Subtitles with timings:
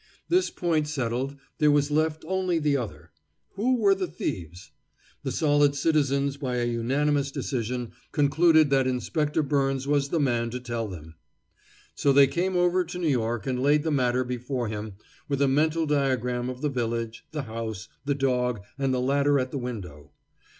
[0.29, 3.11] This point settled, there was left only the other:
[3.51, 4.71] Who were the thieves?
[5.21, 10.59] The solid citizens by a unanimous decision concluded that Inspector Byrnes was the man to
[10.59, 11.17] tell them.
[11.93, 14.93] So they came over to New York and laid the matter before him,
[15.29, 19.51] with a mental diagram of the village, the house, the dog, and the ladder at
[19.51, 20.13] the window.